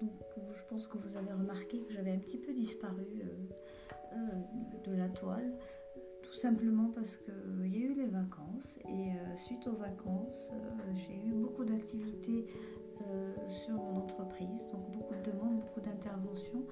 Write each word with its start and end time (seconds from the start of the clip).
Donc 0.00 0.10
je 0.54 0.64
pense 0.64 0.86
que 0.86 0.96
vous 0.98 1.16
avez 1.16 1.32
remarqué 1.32 1.80
que 1.80 1.92
j'avais 1.92 2.12
un 2.12 2.18
petit 2.18 2.38
peu 2.38 2.52
disparu 2.52 3.04
euh, 3.22 4.14
euh, 4.14 4.88
de 4.90 4.96
la 4.96 5.08
toile, 5.08 5.52
tout 6.22 6.32
simplement 6.32 6.90
parce 6.94 7.16
qu'il 7.18 7.68
y 7.68 7.82
a 7.82 7.86
eu 7.86 7.94
les 7.94 8.06
vacances 8.06 8.78
et 8.88 9.10
euh, 9.10 9.36
suite 9.36 9.66
aux 9.66 9.74
vacances, 9.74 10.50
j'ai 10.94 11.26
eu 11.26 11.32
beaucoup 11.32 11.64
d'activités 11.64 12.46
sur 13.48 13.74
mon 13.74 13.96
entreprise, 13.96 14.68
donc 14.72 14.90
beaucoup 14.90 15.14
de 15.14 15.30
demandes, 15.30 15.56
beaucoup 15.56 15.80
d'interventions. 15.80 16.64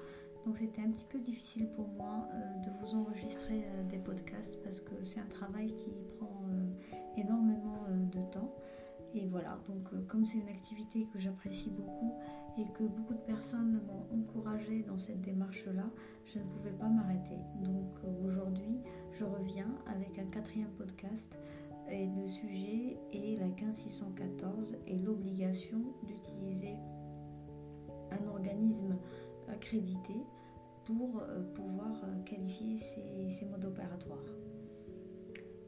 Donc 0.45 0.57
c'était 0.59 0.81
un 0.81 0.91
petit 0.91 1.05
peu 1.05 1.19
difficile 1.19 1.67
pour 1.71 1.87
moi 1.87 2.29
de 2.63 2.69
vous 2.79 2.95
enregistrer 2.95 3.67
des 3.89 3.97
podcasts 3.97 4.61
parce 4.63 4.79
que 4.79 5.03
c'est 5.03 5.19
un 5.19 5.25
travail 5.25 5.73
qui 5.75 5.91
prend 6.17 6.43
énormément 7.17 7.83
de 7.89 8.21
temps. 8.31 8.53
Et 9.15 9.25
voilà, 9.27 9.57
donc 9.67 9.81
euh, 9.93 10.01
comme 10.07 10.25
c'est 10.25 10.37
une 10.37 10.49
activité 10.49 11.07
que 11.11 11.17
j'apprécie 11.17 11.71
beaucoup 11.71 12.13
et 12.57 12.65
que 12.73 12.83
beaucoup 12.83 13.13
de 13.13 13.21
personnes 13.21 13.81
m'ont 13.87 14.19
encouragé 14.19 14.83
dans 14.83 14.99
cette 14.99 15.21
démarche-là, 15.21 15.89
je 16.25 16.39
ne 16.39 16.43
pouvais 16.43 16.71
pas 16.71 16.87
m'arrêter. 16.87 17.37
Donc 17.63 17.89
euh, 18.03 18.27
aujourd'hui, 18.27 18.79
je 19.13 19.23
reviens 19.23 19.69
avec 19.87 20.19
un 20.19 20.27
quatrième 20.27 20.69
podcast 20.77 21.35
et 21.89 22.05
le 22.05 22.27
sujet 22.27 22.97
est 23.11 23.39
la 23.39 23.49
15614 23.49 24.75
et 24.85 24.97
l'obligation 24.97 25.81
d'utiliser 26.03 26.75
un 28.11 28.27
organisme 28.27 28.95
accrédité 29.47 30.13
pour 30.85 31.19
euh, 31.21 31.41
pouvoir 31.55 32.05
qualifier 32.25 32.77
ces, 32.77 33.45
modes 33.45 33.65
opératoires. 33.65 34.25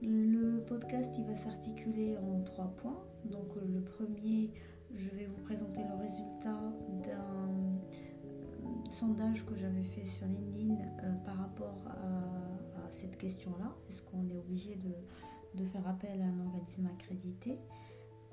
Le 0.03 0.59
podcast 0.65 1.11
il 1.17 1.25
va 1.25 1.35
s'articuler 1.35 2.17
en 2.17 2.41
trois 2.43 2.73
points. 2.77 3.03
Donc 3.25 3.55
le 3.55 3.81
premier, 3.81 4.51
je 4.93 5.09
vais 5.11 5.25
vous 5.25 5.41
présenter 5.43 5.81
le 5.83 6.01
résultat 6.01 6.59
d'un 7.03 7.19
euh, 7.19 8.89
sondage 8.89 9.45
que 9.45 9.55
j'avais 9.55 9.83
fait 9.83 10.05
sur 10.05 10.25
LinkedIn 10.25 10.75
euh, 11.03 11.13
par 11.25 11.37
rapport 11.37 11.77
à, 11.87 12.89
cette 12.89 13.17
question-là. 13.17 13.73
Est-ce 13.87 14.01
qu'on 14.01 14.27
est 14.27 14.35
obligé 14.35 14.75
de, 14.75 15.63
faire 15.63 15.87
appel 15.87 16.21
à 16.21 16.25
un 16.25 16.45
organisme 16.45 16.87
accrédité? 16.87 17.57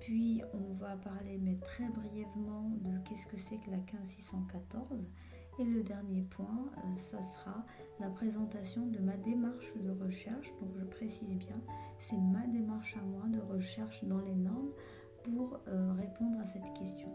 Puis 0.00 0.42
on 0.52 0.74
va 0.74 0.96
parler, 0.96 1.38
mais 1.40 1.54
très 1.60 1.88
brièvement, 1.88 2.68
de 2.80 2.98
qu'est-ce 3.04 3.26
que 3.26 3.36
c'est 3.36 3.58
que 3.58 3.70
la 3.70 3.78
15614 3.78 5.06
et 5.58 5.64
le 5.64 5.82
dernier 5.82 6.22
point, 6.22 6.66
euh, 6.76 6.96
ça 6.96 7.22
sera 7.22 7.64
la 7.98 8.08
présentation 8.08 8.86
de 8.86 8.98
ma 9.00 9.16
démarche 9.16 9.72
de 9.76 9.90
recherche. 9.90 10.52
Donc 10.60 10.70
je 10.78 10.84
précise 10.84 11.34
bien, 11.34 11.60
c'est 11.98 12.16
ma 12.16 12.46
démarche 12.46 12.96
à 12.96 13.02
moi 13.02 13.24
de 13.28 13.40
recherche 13.40 14.04
dans 14.04 14.20
les 14.20 14.34
normes 14.34 14.70
pour 15.24 15.58
euh, 15.66 15.92
répondre 15.94 16.38
à 16.40 16.46
cette 16.46 16.72
question. 16.74 17.08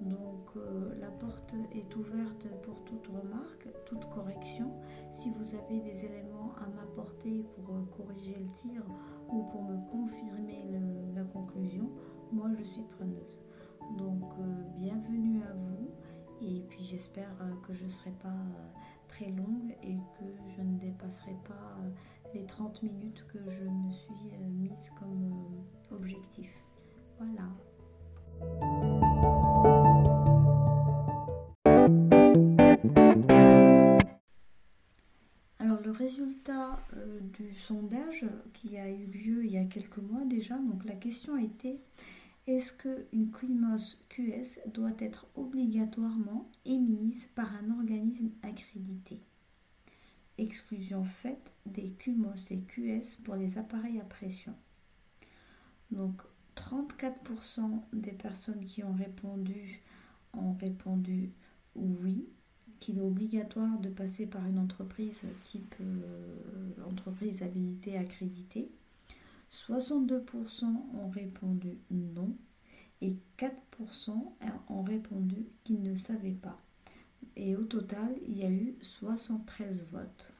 Donc 0.00 0.50
euh, 0.56 0.94
la 1.00 1.08
porte 1.08 1.54
est 1.74 1.96
ouverte 1.96 2.46
pour 2.62 2.84
toute 2.84 3.08
remarque, 3.08 3.68
toute 3.84 4.08
correction. 4.10 4.70
Si 5.12 5.30
vous 5.30 5.54
avez 5.56 5.80
des 5.80 6.04
éléments 6.04 6.52
à 6.64 6.68
m'apporter 6.68 7.44
pour 7.56 7.74
corriger 7.96 8.36
le 8.38 8.48
tir 8.52 8.84
ou 9.28 9.42
pour 9.50 9.62
me 9.64 9.76
confirmer 9.90 10.70
la 11.16 11.24
conclusion, 11.24 11.90
moi 12.30 12.48
je 12.56 12.62
suis 12.62 12.84
preneuse. 12.96 13.42
Donc 13.96 14.22
bienvenue 14.76 15.42
à 15.42 15.52
vous. 15.54 15.90
Et 16.40 16.62
puis 16.68 16.84
j'espère 16.84 17.30
euh, 17.40 17.52
que 17.66 17.74
je 17.74 17.84
ne 17.84 17.88
serai 17.88 18.12
pas 18.22 18.28
euh, 18.28 18.78
très 19.08 19.30
longue 19.30 19.74
et 19.82 19.96
que 20.18 20.24
je 20.56 20.62
ne 20.62 20.78
dépasserai 20.78 21.34
pas 21.46 21.76
euh, 21.80 21.90
les 22.32 22.46
30 22.46 22.82
minutes 22.82 23.24
que 23.32 23.38
je 23.50 23.64
me 23.64 23.90
suis 23.90 24.32
mise 24.48 24.90
comme 24.98 25.64
objectif. 25.90 26.50
Voilà. 27.18 27.48
Alors 35.58 35.80
le 35.84 35.90
résultat 35.90 36.78
du 37.32 37.52
sondage 37.54 38.26
qui 38.52 38.78
a 38.78 38.88
eu 38.88 39.06
lieu 39.06 39.44
il 39.44 39.50
y 39.50 39.58
a 39.58 39.64
quelques 39.64 39.98
mois 39.98 40.24
déjà, 40.24 40.56
donc 40.56 40.84
la 40.84 40.94
question 40.94 41.36
était 41.36 41.80
est-ce 42.48 42.72
qu'une 42.72 43.30
CUMOS 43.30 43.96
QS 44.08 44.60
doit 44.72 44.96
être 45.00 45.26
obligatoirement 45.36 46.50
émise 46.64 47.28
par 47.34 47.54
un 47.54 47.70
organisme 47.78 48.30
accrédité? 48.42 49.20
Exclusion 50.38 51.04
faite 51.04 51.52
des 51.66 51.90
CUMOS 51.90 52.50
et 52.50 52.60
QS 52.60 53.16
pour 53.22 53.36
les 53.36 53.58
appareils 53.58 54.00
à 54.00 54.04
pression. 54.04 54.54
Donc 55.90 56.22
34% 56.56 57.82
des 57.92 58.12
personnes 58.12 58.64
qui 58.64 58.82
ont 58.82 58.94
répondu 58.94 59.82
ont 60.32 60.54
répondu 60.54 61.32
oui, 61.74 62.26
qu'il 62.80 62.98
est 62.98 63.02
obligatoire 63.02 63.78
de 63.78 63.90
passer 63.90 64.24
par 64.24 64.46
une 64.46 64.58
entreprise 64.58 65.22
type 65.42 65.74
euh, 65.82 66.72
entreprise 66.88 67.42
habilitée 67.42 67.98
accréditée. 67.98 68.70
62% 69.52 70.64
ont 70.64 71.10
répondu 71.10 71.78
non 71.90 72.36
et 73.00 73.16
4% 73.38 74.10
ont 74.68 74.82
répondu 74.82 75.46
qu'ils 75.64 75.82
ne 75.82 75.94
savaient 75.94 76.30
pas. 76.32 76.60
Et 77.36 77.56
au 77.56 77.64
total, 77.64 78.14
il 78.26 78.38
y 78.38 78.44
a 78.44 78.50
eu 78.50 78.76
73 78.82 79.86
votes. 79.92 80.32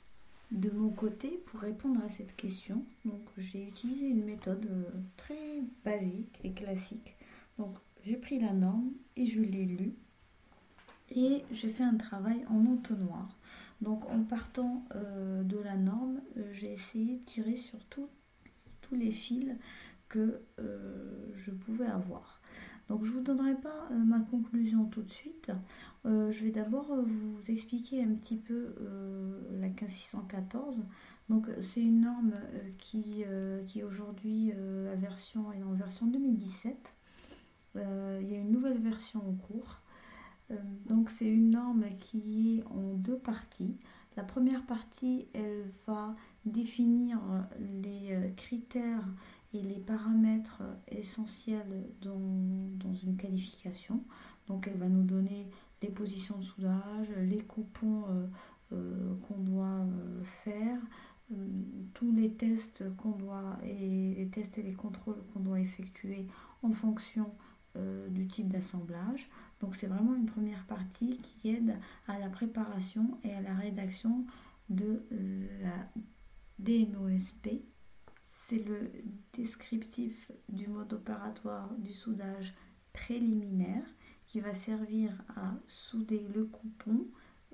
De 0.51 0.71
mon 0.71 0.91
côté, 0.91 1.29
pour 1.47 1.61
répondre 1.61 2.03
à 2.03 2.09
cette 2.09 2.35
question, 2.35 2.85
j'ai 3.37 3.69
utilisé 3.69 4.07
une 4.07 4.25
méthode 4.25 4.67
euh, 4.67 4.91
très 5.17 5.63
basique 5.85 6.41
et 6.43 6.53
classique. 6.53 7.17
Donc 7.59 7.77
j'ai 8.05 8.17
pris 8.17 8.39
la 8.39 8.53
norme 8.53 8.91
et 9.17 9.27
je 9.27 9.41
l'ai 9.41 9.67
lue 9.67 9.95
et 11.11 11.45
j'ai 11.53 11.69
fait 11.69 11.85
un 11.85 11.97
travail 11.97 12.45
en 12.49 12.65
entonnoir. 12.67 13.29
Donc 13.83 14.09
en 14.11 14.23
partant 14.23 14.85
euh, 14.95 15.43
de 15.43 15.59
la 15.59 15.77
norme, 15.77 16.21
euh, 16.37 16.53
j'ai 16.53 16.73
essayé 16.73 17.17
de 17.17 17.25
tirer 17.25 17.57
sur 17.57 17.85
tout 18.89 18.95
les 18.95 19.11
fils 19.11 19.55
que 20.09 20.41
euh, 20.59 21.31
je 21.35 21.51
pouvais 21.51 21.87
avoir. 21.87 22.41
Donc 22.89 23.05
je 23.05 23.11
ne 23.11 23.17
vous 23.17 23.21
donnerai 23.21 23.55
pas 23.55 23.89
euh, 23.91 23.99
ma 23.99 24.21
conclusion 24.21 24.87
tout 24.87 25.03
de 25.03 25.11
suite. 25.11 25.53
Euh, 26.07 26.33
je 26.33 26.45
vais 26.45 26.51
d'abord 26.51 26.87
vous 26.87 27.39
expliquer 27.49 28.03
un 28.03 28.15
petit 28.15 28.37
peu 28.37 28.75
la 29.61 29.69
15614. 29.69 30.83
Donc 31.29 31.47
c'est 31.61 31.83
une 31.83 32.01
norme 32.01 32.33
qui, 32.79 33.25
qui 33.67 33.83
aujourd'hui 33.83 34.51
la 34.57 34.95
version 34.95 35.53
est 35.53 35.63
en 35.63 35.75
version 35.75 36.07
2017. 36.07 36.95
il 37.75 37.81
y 37.83 38.35
a 38.35 38.39
une 38.39 38.51
nouvelle 38.51 38.79
version 38.79 39.21
en 39.29 39.35
cours. 39.35 39.83
donc 40.87 41.11
c'est 41.11 41.29
une 41.29 41.51
norme 41.51 41.85
qui 42.01 42.61
est 42.61 42.65
en 42.65 42.95
deux 42.95 43.19
parties. 43.19 43.77
La 44.19 44.25
première 44.25 44.67
partie, 44.67 45.29
elle 45.33 45.71
va 45.87 46.17
définir 46.49 47.19
les 47.83 48.13
euh, 48.13 48.29
critères 48.37 49.05
et 49.55 49.63
les 49.63 49.79
paramètres 49.79 50.63
essentiels 50.89 51.87
dans, 52.03 52.95
une 53.03 53.17
qualification. 53.17 54.03
Donc 54.47 54.67
elle 54.67 54.79
va 54.79 54.89
nous 54.89 55.05
donner 55.05 55.47
les 55.83 55.89
positions 55.89 56.37
de 56.39 56.43
soudage, 56.43 57.11
les 57.17 57.39
coupons 57.39 58.05
euh, 58.09 58.27
euh, 58.73 59.15
qu'on 59.27 59.39
doit 59.39 59.87
faire, 60.23 60.79
tous 61.93 62.11
les 62.13 62.31
tests 62.31 62.85
qu'on 62.97 63.11
doit 63.11 63.59
et 63.63 64.15
les 64.17 64.29
tests 64.29 64.57
et 64.57 64.63
les 64.63 64.73
contrôles 64.73 65.23
qu'on 65.33 65.41
doit 65.41 65.61
effectuer 65.61 66.27
en 66.63 66.73
fonction 66.73 67.31
du 68.09 68.27
type 68.27 68.49
d'assemblage. 68.49 69.29
Donc 69.61 69.77
c'est 69.77 69.89
vraiment 69.89 70.15
une 70.15 70.25
première 70.25 70.65
partie 70.65 71.19
qui 71.19 71.51
aide 71.51 71.77
à 72.07 72.19
la 72.19 72.31
préparation 72.31 73.19
et 73.25 73.35
à 73.35 73.43
la 73.43 73.53
rédaction 73.53 74.25
de 74.71 75.03
la 75.63 75.87
DMOSP, 76.59 77.63
c'est 78.25 78.67
le 78.67 78.91
descriptif 79.35 80.31
du 80.49 80.67
mode 80.67 80.93
opératoire 80.93 81.73
du 81.79 81.93
soudage 81.93 82.55
préliminaire 82.93 83.85
qui 84.27 84.41
va 84.41 84.53
servir 84.53 85.13
à 85.37 85.55
souder 85.67 86.27
le 86.35 86.45
coupon 86.45 87.07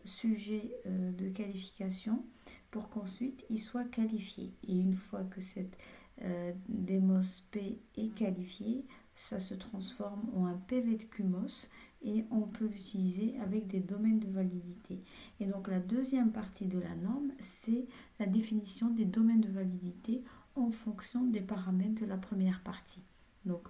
sujet 0.05 0.75
euh, 0.87 1.13
de 1.13 1.29
qualification 1.29 2.25
pour 2.71 2.89
qu'ensuite 2.89 3.45
il 3.51 3.61
soit 3.61 3.85
qualifié. 3.85 4.53
Et 4.67 4.77
une 4.77 4.97
fois 4.97 5.25
que 5.25 5.41
cette 5.41 5.77
euh, 6.23 6.53
DMOSP 6.69 7.59
est 7.97 8.15
qualifiée, 8.15 8.85
ça 9.15 9.39
se 9.39 9.55
transforme 9.55 10.29
en 10.35 10.47
un 10.47 10.57
PV 10.57 10.97
de 10.97 11.05
CUMOS 11.05 11.69
et 12.03 12.25
on 12.31 12.43
peut 12.43 12.67
l'utiliser 12.67 13.39
avec 13.41 13.67
des 13.67 13.81
domaines 13.81 14.21
de 14.21 14.31
validité. 14.31 15.03
Et 15.41 15.47
donc 15.47 15.69
la 15.69 15.81
deuxième 15.81 16.31
partie 16.31 16.67
de 16.67 16.79
la 16.79 16.95
norme, 16.95 17.33
c'est 17.39 17.87
la 18.21 18.27
définition 18.27 18.91
des 18.91 19.05
domaines 19.05 19.41
de 19.41 19.51
validité 19.51 20.23
en 20.55 20.71
fonction 20.71 21.25
des 21.25 21.41
paramètres 21.41 22.01
de 22.01 22.07
la 22.07 22.17
première 22.17 22.63
partie. 22.63 23.03
Donc 23.45 23.69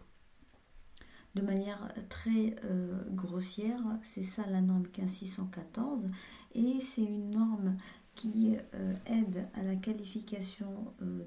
de 1.35 1.43
manière 1.43 1.93
très 2.09 2.57
euh, 2.65 3.03
grossière, 3.11 3.81
c'est 4.03 4.23
ça 4.23 4.47
la 4.47 4.61
norme 4.61 4.87
15614 4.87 6.09
et 6.55 6.79
c'est 6.81 7.03
une 7.03 7.31
norme 7.31 7.77
qui 8.15 8.55
aide 9.07 9.49
à 9.55 9.63
la 9.65 9.75
qualification 9.75 10.69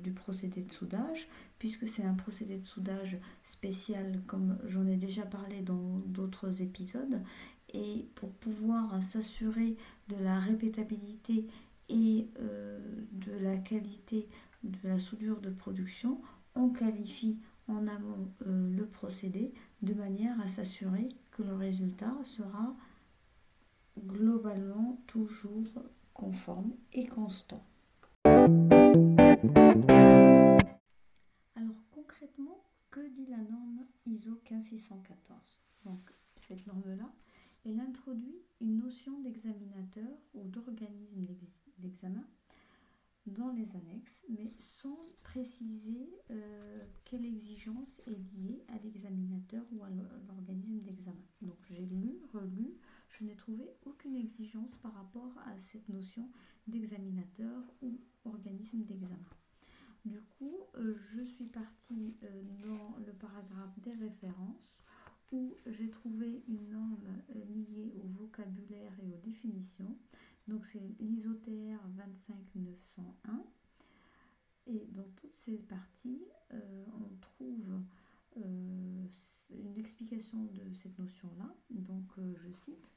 du 0.02 0.12
procédé 0.12 0.62
de 0.62 0.72
soudage, 0.72 1.28
puisque 1.60 1.88
c'est 1.88 2.04
un 2.04 2.14
procédé 2.14 2.58
de 2.58 2.66
soudage 2.66 3.18
spécial, 3.44 4.22
comme 4.28 4.58
j'en 4.68 4.88
ai 4.88 4.96
déjà 4.96 5.24
parlé 5.24 5.62
dans 5.62 6.00
d'autres 6.06 6.62
épisodes, 6.62 7.22
et 7.74 8.08
pour 8.16 8.32
pouvoir 8.32 9.02
s'assurer 9.04 9.76
de 10.08 10.16
la 10.24 10.40
répétabilité 10.40 11.48
et 11.90 12.28
de 13.12 13.32
la 13.42 13.58
qualité 13.58 14.28
de 14.64 14.78
la 14.84 15.00
soudure 15.00 15.40
de 15.40 15.50
production, 15.50 16.22
on 16.56 16.70
qualifie 16.70 17.38
en 17.68 17.88
amont 17.88 18.32
le 18.46 18.86
procédé 18.86 19.54
de 19.82 19.94
manière 19.94 20.40
à 20.42 20.48
s'assurer 20.48 21.10
que 21.32 21.44
le 21.44 21.56
résultat 21.56 22.16
sera 22.24 22.76
globalement 24.06 25.00
toujours 25.08 25.68
conforme 26.14 26.74
et 26.94 27.06
constant. 27.06 27.64
Alors 31.56 31.84
concrètement, 31.92 32.64
que 32.90 33.08
dit 33.10 33.28
la 33.28 33.38
norme 33.38 33.86
ISO 34.06 34.40
15614 34.46 35.60
Donc 35.86 36.00
cette 36.38 36.66
norme-là, 36.66 37.12
elle 37.66 37.80
introduit 37.80 38.42
une 38.62 38.78
notion 38.78 39.20
d'examinateur 39.20 40.08
ou 40.34 40.44
d'organisme 40.48 41.28
d'examen 41.78 42.24
dans 43.28 43.52
les 43.52 43.76
annexes, 43.76 44.26
mais 44.30 44.54
sans 44.58 44.98
préciser 45.22 46.10
euh, 46.32 46.80
quelle 47.04 47.26
exigence 47.26 48.02
est 48.08 48.12
liée 48.12 48.64
à 48.70 48.78
l'examinateur 48.84 49.64
ou 49.74 49.84
à 49.84 49.90
l'organisme 50.28 50.80
d'examen. 50.80 51.26
Donc 51.42 51.58
j'ai 51.70 51.86
lu, 51.86 52.20
relu, 52.34 52.74
je 53.10 53.26
n'ai 53.26 53.36
trouvé 53.36 53.70
aucune 53.86 54.16
exigence 54.16 54.78
par 54.78 54.94
rapport 55.08 55.38
à 55.46 55.58
cette 55.60 55.88
notion 55.90 56.30
d'examinateur 56.68 57.64
ou 57.82 58.00
organisme 58.26 58.84
d'examen. 58.84 59.18
Du 60.06 60.22
coup, 60.38 60.58
euh, 60.76 60.96
je 61.16 61.22
suis 61.24 61.46
partie 61.46 62.16
euh, 62.24 62.42
dans 62.66 62.98
le 63.06 63.14
paragraphe 63.14 63.80
des 63.80 63.94
références 63.94 64.74
où 65.32 65.56
j'ai 65.66 65.90
trouvé 65.90 66.42
une 66.48 66.70
norme 66.70 67.22
liée 67.36 67.94
au 68.02 68.08
vocabulaire 68.22 68.94
et 69.04 69.08
aux 69.08 69.18
définitions 69.26 69.98
donc 70.48 70.66
c'est 70.72 70.82
l'isotère 71.00 71.80
25901. 71.98 73.44
Et 74.68 74.88
dans 74.92 75.08
toutes 75.16 75.36
ces 75.36 75.58
parties, 75.58 76.26
euh, 76.54 76.86
on 77.00 77.16
trouve 77.22 77.82
euh, 78.38 79.06
une 79.50 79.78
explication 79.78 80.44
de 80.46 80.74
cette 80.74 80.98
notion-là. 80.98 81.54
Donc 81.70 82.06
euh, 82.18 82.34
je 82.44 82.52
cite 82.52 82.90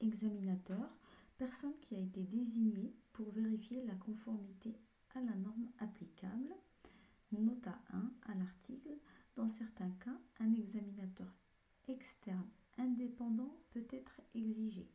Examinateur, 0.00 0.90
personne 1.38 1.76
qui 1.80 1.96
a 1.96 1.98
été 1.98 2.22
désignée 2.22 2.94
pour 3.12 3.30
vérifier 3.30 3.84
la 3.84 3.94
conformité 3.94 4.76
à 5.14 5.20
la 5.20 5.34
norme 5.34 5.68
applicable. 5.78 6.54
Nota 7.32 7.78
1 7.92 8.12
à 8.26 8.34
l'article. 8.34 8.96
Dans 9.36 9.48
certains 9.48 9.90
cas, 10.04 10.18
un 10.40 10.54
examinateur 10.54 11.32
externe 11.88 12.48
indépendant 12.78 13.56
peut 13.70 13.86
être 13.90 14.20
exigé. 14.34 14.88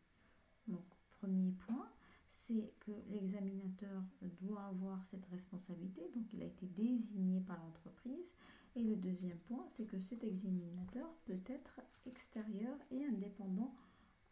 Donc 0.68 0.86
premier 1.20 1.52
point, 1.52 1.90
c'est 2.32 2.74
que 2.80 2.92
l'examinateur 3.10 4.04
doit 4.42 4.66
avoir 4.66 5.04
cette 5.06 5.26
responsabilité, 5.28 6.02
donc 6.16 6.26
il 6.34 6.42
a 6.42 6.46
été 6.46 6.66
désigné 6.68 7.42
par 7.42 7.58
l'entreprise. 7.64 8.32
Et 8.76 8.84
le 8.84 8.96
deuxième 8.96 9.38
point, 9.38 9.66
c'est 9.70 9.86
que 9.86 10.00
cet 10.00 10.24
examinateur 10.24 11.08
peut 11.26 11.42
être 11.46 11.80
extérieur 12.06 12.76
et 12.90 13.06
indépendant 13.06 13.74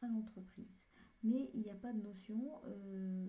à 0.02 0.08
l'entreprise. 0.08 0.82
Mais 1.24 1.52
il 1.54 1.62
n'y 1.62 1.70
a 1.70 1.76
de 1.94 2.02
notion 2.02 2.60
euh, 2.66 3.26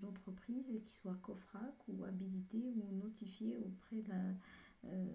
d'entreprise 0.00 0.66
qui 0.84 0.92
soit 0.92 1.14
COFRAC 1.22 1.74
ou 1.88 2.04
habilité 2.04 2.72
ou 2.76 2.92
notifiée 2.96 3.56
auprès 3.58 4.02
de 4.02 4.08
la, 4.08 4.22
euh, 4.86 5.06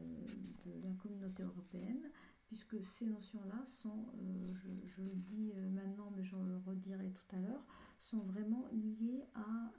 de 0.65 0.71
la 0.83 0.93
communauté 0.93 1.43
européenne 1.43 2.09
puisque 2.47 2.83
ces 2.83 3.07
notions-là 3.07 3.65
sont, 3.65 4.05
euh, 4.21 4.53
je, 4.85 5.01
le 5.01 5.15
dis 5.15 5.51
maintenant, 5.73 6.13
mais 6.15 6.23
je 6.23 6.35
le 6.35 6.57
redirai 6.57 7.09
tout 7.09 7.35
à 7.35 7.39
l'heure, 7.39 7.65
sont 7.99 8.19
vraiment 8.19 8.67
liées 8.71 9.25
à 9.33 9.73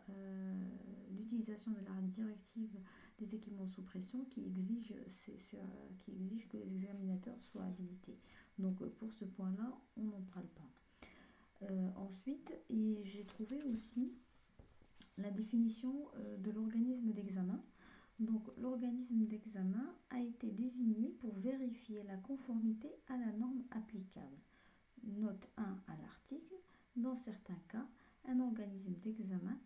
l'utilisation 1.17 1.71
de 1.71 1.79
la 1.79 2.03
directive 2.03 2.77
des 3.19 3.37
équipements 3.37 3.69
sous 3.69 3.83
pression 3.83 4.25
qui 4.25 4.45
exige, 4.45 4.93
qui 6.01 6.11
exige 6.11 6.49
que 6.49 6.57
les 6.57 6.75
examinateurs 6.75 7.41
soient 7.41 7.65
habilités. 7.65 8.19
Donc 8.59 8.85
pour 8.85 9.13
ce 9.13 9.25
point-là, 9.25 9.79
on 9.97 10.03
n'en 10.03 10.23
parle 10.35 10.49
pas. 10.49 10.69
Ensuite, 11.97 12.53
j'ai 13.05 13.25
trouvé 13.25 13.63
aussi 13.65 14.13
la 15.19 15.31
définition 15.31 16.09
de 16.39 16.51
l'organisme 16.51 17.13
d'examen. 17.13 17.63
Donc 18.19 18.43
l'organisme 18.59 19.27
d'examen 19.27 19.95
a 20.11 20.21
été 20.21 20.51
désigné 20.51 21.11
pour 21.21 21.35
vérifier 21.35 22.03
la 22.05 22.17
conformité 22.17 22.89
à 23.09 23.17
la 23.19 23.33
norme 23.33 23.63
applicable. 23.71 24.39
Note 25.05 25.47
1 25.59 25.63
à 25.63 25.97
l'article. 26.01 26.55
Dans 26.97 27.15
certains 27.15 27.59
cas, 27.69 27.87
un 28.27 28.41
organisme 28.41 28.95
d'examen 29.03 29.59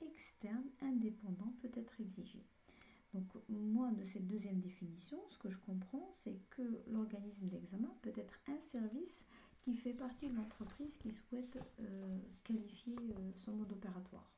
externe 0.00 0.64
indépendant 0.80 1.52
peut 1.60 1.70
être 1.74 2.00
exigé. 2.00 2.44
Donc 3.14 3.26
moi, 3.48 3.90
de 3.90 4.04
cette 4.04 4.26
deuxième 4.28 4.60
définition, 4.60 5.18
ce 5.30 5.38
que 5.38 5.50
je 5.50 5.58
comprends, 5.58 6.08
c'est 6.22 6.38
que 6.50 6.62
l'organisme 6.86 7.48
d'examen 7.48 7.92
peut 8.02 8.12
être 8.16 8.38
un 8.46 8.60
service 8.60 9.24
fait 9.76 9.92
partie 9.92 10.28
de 10.28 10.36
l'entreprise 10.36 10.96
qui 10.98 11.12
souhaite 11.12 11.58
euh, 11.80 12.18
qualifier 12.44 12.96
euh, 12.96 13.32
son 13.44 13.52
mode 13.52 13.72
opératoire. 13.72 14.30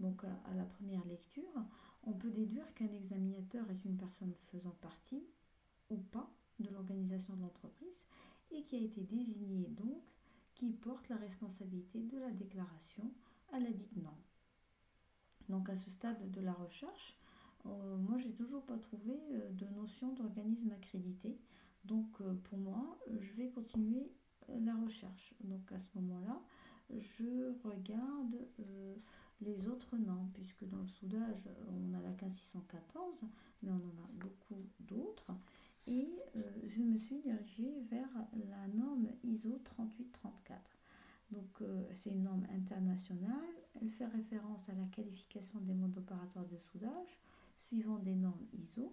Donc 0.00 0.24
à 0.24 0.54
la 0.54 0.64
première 0.64 1.04
lecture, 1.04 1.64
on 2.02 2.12
peut 2.12 2.30
déduire 2.30 2.64
qu'un 2.74 2.92
examinateur 2.92 3.70
est 3.70 3.84
une 3.84 3.96
personne 3.96 4.34
faisant 4.50 4.74
partie 4.80 5.22
ou 5.90 5.96
pas 5.96 6.28
de 6.58 6.70
l'organisation 6.70 7.36
de 7.36 7.42
l'entreprise 7.42 8.02
et 8.50 8.64
qui 8.64 8.74
a 8.74 8.80
été 8.80 9.02
désigné 9.02 9.68
donc 9.68 10.02
qui 10.56 10.72
porte 10.72 11.08
la 11.08 11.16
responsabilité 11.16 12.00
de 12.00 12.18
la 12.18 12.30
déclaration 12.32 13.04
à 13.52 13.60
la 13.60 13.70
dite 13.70 13.96
norme. 13.96 14.16
Donc 15.48 15.68
à 15.68 15.76
ce 15.76 15.90
stade 15.90 16.32
de 16.32 16.40
la 16.40 16.54
recherche, 16.54 17.16
euh, 17.66 17.96
moi 17.98 18.18
j'ai 18.18 18.32
toujours 18.32 18.64
pas 18.64 18.78
trouvé 18.78 19.14
de 19.52 19.66
notion 19.76 20.14
d'organisme 20.14 20.72
accrédité. 20.72 21.38
Donc 21.84 22.20
pour 22.44 22.58
moi, 22.58 22.98
je 23.20 23.32
vais 23.34 23.50
continuer 23.50 24.10
la 24.48 24.74
recherche. 24.76 25.34
Donc 25.44 25.70
à 25.72 25.78
ce 25.78 25.88
moment-là, 25.96 26.40
je 26.90 27.52
regarde 27.64 28.36
les 29.40 29.66
autres 29.66 29.96
normes, 29.96 30.30
puisque 30.34 30.64
dans 30.68 30.82
le 30.82 30.88
soudage, 30.88 31.48
on 31.68 31.94
a 31.94 32.00
la 32.00 32.12
15614, 32.12 33.14
mais 33.62 33.70
on 33.70 33.74
en 33.74 34.04
a 34.04 34.08
beaucoup 34.14 34.66
d'autres. 34.80 35.32
Et 35.86 36.08
euh, 36.36 36.42
je 36.68 36.80
me 36.80 36.96
suis 36.96 37.18
dirigée 37.18 37.74
vers 37.90 38.08
la 38.34 38.68
norme 38.68 39.08
ISO 39.24 39.58
3834. 39.64 40.60
Donc 41.32 41.62
euh, 41.62 41.82
c'est 41.94 42.10
une 42.10 42.22
norme 42.22 42.46
internationale, 42.54 43.54
elle 43.80 43.90
fait 43.90 44.06
référence 44.06 44.68
à 44.68 44.74
la 44.74 44.84
qualification 44.94 45.58
des 45.60 45.74
modes 45.74 45.96
opératoires 45.96 46.44
de 46.44 46.58
soudage 46.58 47.18
suivant 47.68 47.98
des 47.98 48.14
normes 48.14 48.46
ISO 48.52 48.92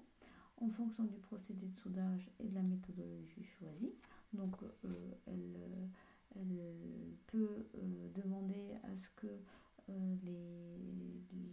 en 0.61 0.69
fonction 0.69 1.03
du 1.03 1.17
procédé 1.17 1.67
de 1.67 1.75
soudage 1.79 2.29
et 2.39 2.47
de 2.47 2.55
la 2.55 2.63
méthodologie 2.63 3.43
choisie. 3.59 3.93
Donc 4.33 4.55
euh, 4.63 5.13
elle, 5.25 5.57
elle, 6.36 6.59
peut 7.27 7.65
demander 8.15 8.75
à 8.83 8.98
ce 8.98 9.07
que 9.15 9.27
euh, 9.89 10.15
les, 10.24 10.77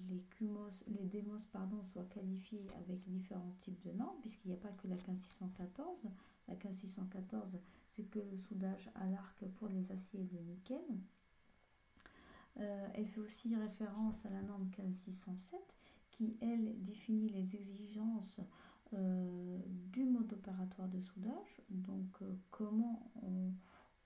les, 0.09 0.23
CUMOS, 0.31 0.85
les 0.89 1.05
démos 1.05 1.45
pardon, 1.47 1.83
soient 1.93 2.05
qualifiés 2.05 2.67
avec 2.79 3.03
différents 3.09 3.55
types 3.63 3.81
de 3.87 3.93
normes, 3.93 4.21
puisqu'il 4.21 4.49
n'y 4.49 4.55
a 4.55 4.59
pas 4.59 4.73
que 4.73 4.89
la 4.89 4.97
15614. 4.97 6.09
La 6.49 6.57
15614, 6.57 7.59
c'est 7.91 8.05
que 8.05 8.19
le 8.19 8.37
soudage 8.37 8.91
à 8.95 9.07
l'arc 9.07 9.45
pour 9.59 9.69
les 9.69 9.91
aciers 9.91 10.21
et 10.21 10.37
le 10.37 10.41
nickel. 10.41 10.85
Euh, 12.59 12.89
elle 12.95 13.07
fait 13.09 13.21
aussi 13.21 13.55
référence 13.55 14.25
à 14.25 14.31
la 14.31 14.43
norme 14.43 14.69
15607 14.71 15.61
qui, 16.11 16.37
elle, 16.41 16.85
définit 16.85 17.29
les 17.29 17.55
exigences 17.57 18.41
euh, 18.95 19.59
du 19.93 20.05
mode 20.05 20.33
opératoire 20.33 20.89
de 20.89 21.01
soudage, 21.01 21.63
donc 21.71 22.19
comment 22.51 23.11
on, 23.23 23.53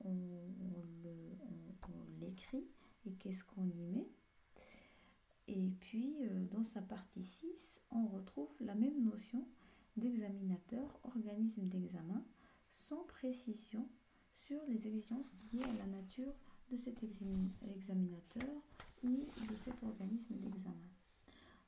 on 0.05 0.41
l'écrit 2.21 2.65
et 3.07 3.13
qu'est-ce 3.13 3.45
qu'on 3.45 3.65
y 3.65 3.87
met. 3.87 4.09
Et 5.49 5.71
puis, 5.81 6.15
euh, 6.23 6.45
dans 6.53 6.65
sa 6.65 6.81
partie 6.81 7.25
6, 7.25 7.81
on 7.91 8.07
retrouve 8.07 8.51
la 8.61 8.75
même 8.75 9.03
notion 9.03 9.45
d'examinateur, 9.97 11.01
organisme 11.05 11.63
d'examen, 11.63 12.23
sans 12.71 13.03
précision 13.05 13.87
sur 14.47 14.61
les 14.69 14.87
exigences 14.87 15.33
liées 15.53 15.65
à 15.65 15.73
la 15.73 15.87
nature 15.87 16.33
de 16.71 16.77
cet 16.77 17.03
examinateur 17.03 18.49
ou 19.03 19.09
de 19.09 19.57
cet 19.65 19.83
organisme 19.83 20.37
d'examen. 20.37 20.77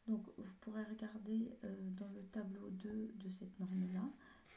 Donc, 0.07 0.25
vous 0.37 0.54
pourrez 0.61 0.85
regarder 0.85 1.50
euh, 1.64 1.90
dans 1.99 2.11
le 2.22 2.28
tableau 2.28 2.70
2 2.70 3.14
de 3.16 3.28
cette 3.28 3.58
norme-là, 3.60 4.08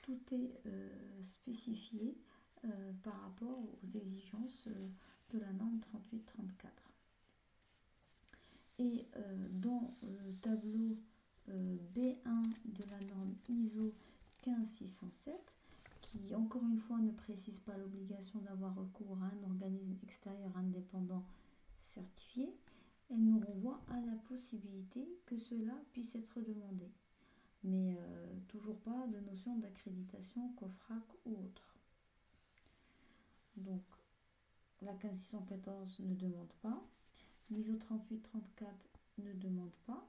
tout 0.04 0.20
est 0.32 0.52
euh, 0.68 0.90
spécifié 1.24 2.16
par 3.04 3.22
rapport 3.22 3.60
aux 3.60 3.98
exigences 3.98 4.68
de 5.32 5.40
la 5.40 5.52
norme 5.54 5.80
3834. 5.80 6.72
Et 8.80 9.06
euh, 9.16 9.48
dans 9.54 9.96
le 10.04 10.34
tableau 10.42 10.98
euh, 11.50 11.78
B1 11.96 12.44
de 12.66 12.84
la 12.90 13.00
norme 13.08 13.36
ISO 13.50 13.94
15607, 14.44 15.34
qui 16.02 16.36
encore 16.36 16.64
une 16.64 16.80
fois 16.80 16.98
ne 16.98 17.12
précise 17.12 17.60
pas 17.60 17.78
l'obligation 17.78 18.40
d'avoir 18.40 18.76
recours 18.76 19.18
à 19.22 19.26
un 19.26 19.50
organisme 19.50 19.96
extérieur 20.04 20.56
indépendant 20.58 21.24
certifié, 21.94 22.54
elle 23.10 23.24
nous 23.24 23.40
renvoie 23.40 23.80
à 23.90 24.00
la 24.02 24.16
possibilité 24.28 25.08
que 25.26 25.38
cela 25.38 25.74
puisse 25.94 26.16
être 26.16 26.42
demandé. 26.42 26.90
Mais 27.66 27.96
euh, 27.98 28.28
toujours 28.48 28.78
pas 28.78 29.08
de 29.08 29.20
notion 29.20 29.58
d'accréditation, 29.58 30.50
COFRAC 30.56 31.04
ou 31.26 31.32
autre. 31.32 31.76
Donc, 33.58 33.82
la 34.82 34.94
15614 34.94 36.00
ne 36.00 36.14
demande 36.14 36.54
pas. 36.62 36.86
L'ISO 37.50 37.76
3834 37.76 38.72
ne 39.18 39.34
demande 39.34 39.74
pas. 39.88 40.08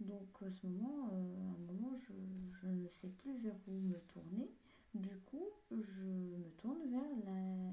Donc 0.00 0.28
à 0.44 0.50
ce 0.50 0.66
moment, 0.66 1.08
euh, 1.12 1.40
à 1.40 1.54
un 1.54 1.72
moment 1.72 1.96
je, 1.96 2.68
ne 2.68 2.88
sais 3.00 3.08
plus 3.08 3.36
vers 3.38 3.56
où 3.68 3.72
me 3.72 3.98
tourner. 4.12 4.50
Du 4.94 5.16
coup, 5.26 5.48
je 5.70 6.06
me 6.06 6.48
tourne 6.58 6.86
vers 6.88 7.02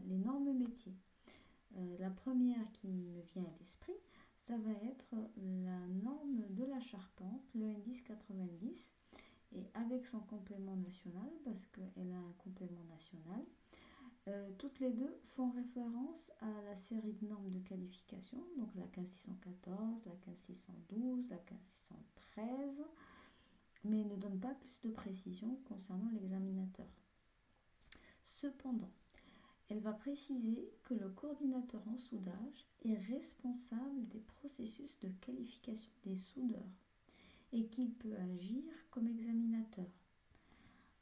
les 0.08 0.18
normes 0.18 0.54
métiers. 0.58 0.96
Euh, 1.78 1.98
la 2.00 2.10
première 2.10 2.72
qui 2.74 2.88
me 2.88 3.22
vient 3.34 3.44
à 3.44 3.58
l'esprit, 3.60 3.94
ça 4.48 4.58
va 4.58 4.72
être 4.72 5.16
la 5.38 5.80
norme 6.04 6.44
de 6.50 6.66
la 6.66 6.80
charpente, 6.80 7.44
le 7.54 7.66
N10 7.68 8.04
90, 8.04 8.88
et 9.54 9.66
avec 9.74 10.06
son 10.06 10.20
complément 10.20 10.76
national, 10.76 11.30
parce 11.44 11.66
qu'elle 11.68 12.12
a 12.12 12.18
un 12.18 12.34
complément 12.40 12.84
national, 12.90 13.44
euh, 14.28 14.50
toutes 14.60 14.80
les 14.80 14.92
deux 14.92 15.20
font 15.36 15.50
référence 15.50 16.32
à 16.42 16.62
la 16.70 16.76
série 16.78 17.14
de 17.14 17.28
normes 17.28 17.52
de 17.52 17.60
qualification, 17.60 18.38
donc 18.58 18.70
la 18.76 18.86
15614, 18.88 20.06
la 20.06 20.16
15612, 20.16 21.30
la 21.30 21.38
15613, 21.38 22.86
mais 23.84 24.04
ne 24.04 24.16
donnent 24.16 24.40
pas 24.40 24.54
plus 24.54 24.90
de 24.90 24.94
précision 24.94 25.58
concernant 25.68 26.10
l'examinateur. 26.12 26.86
Cependant, 28.24 28.92
elle 29.70 29.80
va 29.80 29.94
préciser 29.94 30.70
que 30.84 30.94
le 30.94 31.10
coordinateur 31.10 31.82
en 31.88 31.98
soudage 31.98 32.68
est 32.84 32.98
responsable 32.98 34.08
des 34.10 34.20
processus 34.20 35.00
de 35.00 35.10
qualification 35.22 35.90
des 36.04 36.16
soudeurs 36.16 36.70
et 37.54 37.66
qu'il 37.68 37.92
peut 37.94 38.16
agir 38.16 38.64
comme 38.90 39.08
examinateur. 39.08 39.86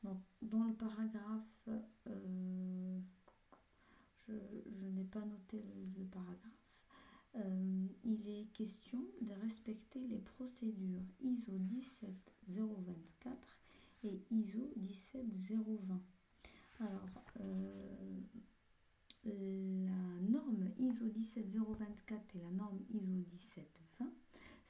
Donc, 0.03 0.17
dans 0.41 0.63
le 0.63 0.73
paragraphe, 0.73 1.69
euh, 2.07 2.99
je, 4.27 4.85
n'ai 4.85 5.03
pas 5.03 5.25
noté 5.25 5.63
le, 5.97 6.05
paragraphe, 6.05 6.37
euh, 7.35 7.87
il 8.03 8.27
est 8.29 8.45
question 8.53 9.03
de 9.21 9.33
respecter 9.41 9.99
les 10.07 10.19
procédures 10.19 11.03
ISO 11.21 11.51
17024 11.57 13.35
et 14.05 14.21
ISO 14.31 14.71
17020. 14.77 16.01
Alors, 16.79 17.09
euh, 17.41 18.21
la 19.25 20.21
norme 20.21 20.69
ISO 20.79 21.09
17024 21.09 22.35
et 22.35 22.39
la 22.39 22.51
norme 22.51 22.79
ISO 22.89 23.21
17020 23.27 23.78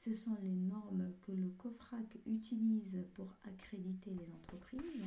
ce 0.04 0.14
sont 0.14 0.34
les 0.42 0.54
normes 0.54 1.12
que 1.22 1.32
le 1.32 1.48
COFRAC 1.50 2.18
utilise 2.26 3.04
pour 3.14 3.36
accréditer 3.44 4.10
les 4.10 4.32
entreprises. 4.32 5.04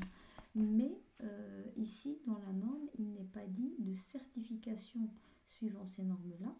Mais 0.55 1.01
euh, 1.21 1.63
ici, 1.77 2.19
dans 2.27 2.38
la 2.38 2.53
norme, 2.53 2.88
il 3.00 3.12
n'est 3.12 3.23
pas 3.33 3.45
dit 3.47 3.73
de 3.79 3.95
certification 3.95 5.09
suivant 5.47 5.85
ces 5.85 6.03
normes-là, 6.03 6.55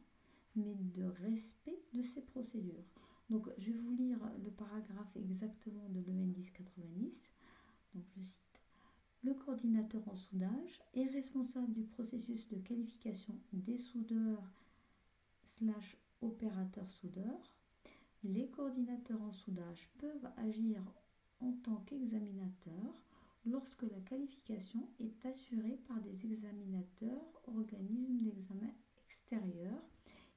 mais 0.56 0.76
de 0.96 1.04
respect 1.04 1.80
de 1.94 2.02
ces 2.02 2.22
procédures. 2.22 2.84
Donc, 3.30 3.50
je 3.60 3.72
vais 3.72 3.78
vous 3.78 3.96
lire 3.96 4.20
le 4.44 4.50
paragraphe 4.50 5.16
exactement 5.16 5.88
de 5.90 6.00
l'EN 6.00 6.26
1090. 6.26 7.14
Donc, 7.94 8.04
je 8.18 8.24
cite. 8.24 8.38
Le 9.24 9.34
coordinateur 9.34 10.06
en 10.10 10.16
soudage 10.16 10.82
est 10.94 11.08
responsable 11.08 11.72
du 11.72 11.84
processus 11.84 12.48
de 12.50 12.58
qualification 12.58 13.40
des 13.54 13.78
soudeurs 13.78 14.52
slash 15.44 15.98
opérateurs 16.22 16.90
soudeurs 16.92 17.56
les 18.24 18.50
coordinateurs 18.50 19.22
en 19.22 19.34
soudage 19.34 19.90
peuvent 20.00 20.30
agir 20.38 20.82
en 21.42 21.52
tant 21.64 21.78
qu'examinateurs 21.86 23.04
lorsque 23.46 23.84
la 23.84 24.00
qualification 24.00 24.90
est 25.00 25.24
assurée 25.26 25.80
par 25.88 26.02
des 26.02 26.26
examinateurs 26.26 27.42
organismes 27.48 28.22
d'examen 28.22 28.74
extérieurs. 29.10 29.84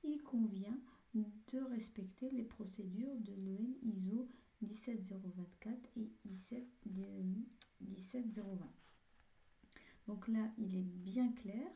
Il 0.05 0.23
convient 0.23 0.79
de 1.15 1.59
respecter 1.71 2.31
les 2.31 2.45
procédures 2.45 3.19
de 3.21 3.33
l'EN 3.33 3.75
ISO 3.83 4.29
17024 4.63 5.77
et 5.97 6.11
17020. 6.25 8.71
Donc 10.07 10.29
là, 10.29 10.49
il 10.59 10.77
est 10.77 10.83
bien 10.83 11.33
clair 11.33 11.67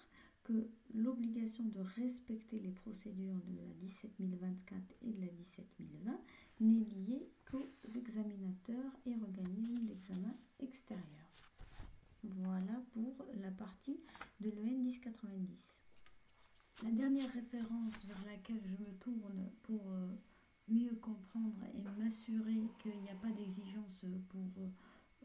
que 0.50 0.66
l'obligation 0.95 1.64
de 1.64 1.80
respecter 2.02 2.59
les 2.59 2.73
procédures 2.73 3.40
de 3.47 3.57
la 3.57 3.88
17024 3.88 4.83
et 5.02 5.12
de 5.12 5.21
la 5.21 5.28
17020 5.28 6.21
n'est 6.61 6.85
liée 6.85 7.28
qu'aux 7.49 7.69
examinateurs 7.95 8.92
et 9.07 9.14
organismes 9.23 9.87
d'examen 9.87 10.35
extérieurs. 10.59 11.04
Voilà 12.25 12.83
pour 12.92 13.25
la 13.40 13.50
partie 13.52 14.00
de 14.40 14.50
l'EN 14.50 14.83
1090. 14.83 15.57
La 16.83 16.90
dernière 16.90 17.30
référence 17.33 17.95
vers 18.07 18.25
laquelle 18.26 18.61
je 18.64 18.83
me 18.83 18.92
tourne 18.99 19.50
pour 19.62 19.92
euh, 19.92 20.09
mieux 20.69 20.97
comprendre 20.97 21.64
et 21.75 21.83
m'assurer 22.02 22.61
qu'il 22.83 22.99
n'y 23.00 23.11
a 23.11 23.14
pas 23.14 23.30
d'exigence 23.30 24.04
pour 24.30 24.64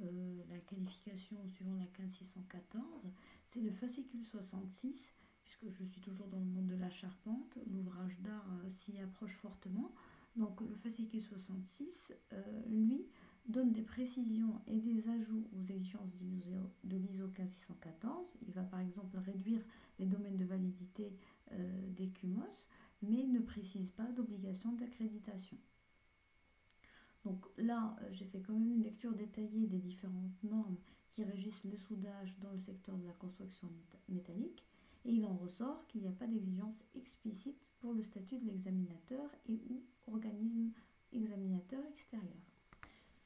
euh, 0.04 0.44
la 0.52 0.60
qualification 0.60 1.38
suivant 1.48 1.76
la 1.76 1.88
15614, 1.88 3.10
c'est 3.52 3.62
le 3.62 3.72
fascicule 3.72 4.26
66, 4.26 5.15
puisque 5.46 5.70
je 5.78 5.84
suis 5.86 6.02
toujours 6.02 6.28
dans 6.28 6.40
le 6.40 6.46
monde 6.46 6.68
de 6.68 6.76
la 6.76 6.90
charpente, 6.90 7.58
l'ouvrage 7.72 8.20
d'art 8.20 8.46
euh, 8.52 8.70
s'y 8.70 9.00
approche 9.00 9.36
fortement. 9.38 9.92
Donc 10.36 10.60
le 10.62 10.76
fascicule 10.76 11.22
66, 11.22 12.14
euh, 12.34 12.42
lui, 12.68 13.06
donne 13.48 13.72
des 13.72 13.84
précisions 13.84 14.60
et 14.68 14.80
des 14.80 15.08
ajouts 15.08 15.48
aux 15.56 15.72
exigences 15.72 16.12
de 16.84 16.98
l'ISO 16.98 17.28
15614. 17.28 18.26
Il 18.48 18.54
va 18.54 18.64
par 18.64 18.80
exemple 18.80 19.18
réduire 19.20 19.62
les 20.00 20.08
domaines 20.08 20.36
de 20.36 20.46
validité 20.46 21.14
des 21.90 22.10
CUMOS, 22.10 22.68
mais 23.04 23.24
ne 23.24 23.40
précise 23.40 23.92
pas 23.92 24.12
d'obligation 24.12 24.72
d'accréditation. 24.74 25.58
Donc 27.26 27.44
là, 27.58 27.96
euh, 28.02 28.08
j'ai 28.12 28.26
fait 28.26 28.40
quand 28.40 28.54
même 28.54 28.72
une 28.72 28.84
lecture 28.84 29.12
détaillée 29.14 29.68
des 29.68 29.80
différentes 29.80 30.44
normes 30.44 30.78
qui 31.10 31.24
régissent 31.24 31.64
le 31.64 31.78
soudage 31.78 32.36
dans 32.40 32.52
le 32.52 32.60
secteur 32.60 32.96
de 32.98 33.06
la 33.06 33.14
construction 33.14 33.68
métallique. 34.10 34.64
Et 35.06 35.12
il 35.12 35.26
en 35.26 35.36
ressort 35.36 35.86
qu'il 35.88 36.02
n'y 36.02 36.08
a 36.08 36.12
pas 36.12 36.28
d'exigence 36.28 36.84
explicite 36.96 37.58
pour 37.80 37.94
le 37.94 38.04
statut 38.04 38.38
de 38.40 38.46
l'examinateur 38.46 39.30
et 39.48 39.62
ou 39.70 39.84
organisme 40.08 40.72
examinateur 41.14 41.84
extérieur. 41.86 42.34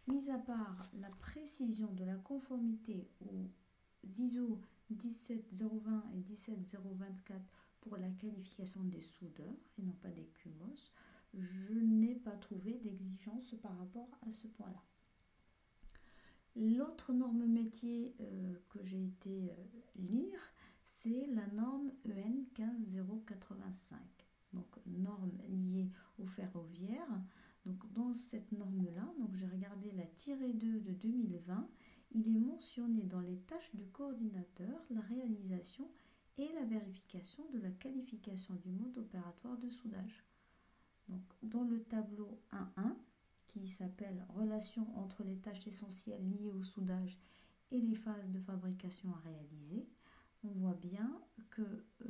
Mis 0.07 0.29
à 0.29 0.37
part 0.37 0.89
la 0.99 1.09
précision 1.09 1.91
de 1.93 2.03
la 2.03 2.15
conformité 2.15 3.07
aux 3.21 3.49
ISO 4.17 4.59
17020 4.89 6.03
et 6.15 6.21
17024 6.21 7.39
pour 7.81 7.97
la 7.97 8.09
qualification 8.09 8.83
des 8.83 9.01
soudeurs 9.01 9.55
et 9.77 9.81
non 9.83 9.93
pas 9.93 10.09
des 10.09 10.27
CUMOS, 10.35 10.91
je 11.33 11.73
n'ai 11.73 12.15
pas 12.15 12.35
trouvé 12.37 12.79
d'exigence 12.83 13.55
par 13.61 13.77
rapport 13.77 14.09
à 14.27 14.31
ce 14.31 14.47
point-là. 14.47 14.81
L'autre 16.55 17.13
norme 17.13 17.45
métier 17.45 18.15
euh, 18.19 18.53
que 18.69 18.83
j'ai 18.83 19.05
été 19.05 19.51
euh, 19.51 19.55
lire, 19.95 20.39
c'est 21.01 21.27
la 21.27 21.47
norme 21.47 21.91
EN 22.05 22.43
15085. 22.55 23.99
Donc 24.53 24.67
norme 24.85 25.31
liée 25.47 25.89
au 26.17 26.25
ferroviaire. 26.25 27.07
Donc 27.65 27.91
dans 27.93 28.13
cette 28.13 28.51
norme-là, 28.51 29.07
j'ai 29.33 29.47
regardé 29.47 29.91
la 29.91 30.05
tirée 30.05 30.53
2 30.53 30.79
de 30.79 30.91
2020, 30.93 31.69
il 32.11 32.35
est 32.35 32.39
mentionné 32.39 33.03
dans 33.03 33.21
les 33.21 33.37
tâches 33.41 33.75
du 33.75 33.85
coordinateur 33.87 34.81
la 34.89 35.01
réalisation 35.01 35.89
et 36.37 36.49
la 36.53 36.65
vérification 36.65 37.45
de 37.53 37.59
la 37.59 37.69
qualification 37.71 38.55
du 38.55 38.69
mode 38.71 38.97
opératoire 38.97 39.57
de 39.57 39.69
soudage. 39.69 40.23
Dans 41.43 41.63
le 41.63 41.83
tableau 41.83 42.39
1.1, 42.51 42.93
qui 43.47 43.67
s'appelle 43.67 44.25
Relation 44.35 44.87
entre 44.97 45.23
les 45.23 45.37
tâches 45.37 45.67
essentielles 45.67 46.29
liées 46.29 46.51
au 46.51 46.63
soudage 46.63 47.19
et 47.71 47.79
les 47.79 47.95
phases 47.95 48.29
de 48.29 48.39
fabrication 48.39 49.13
à 49.13 49.29
réaliser, 49.29 49.87
on 50.43 50.49
voit 50.49 50.75
bien 50.75 51.11
que 51.49 51.61
euh, 51.61 52.05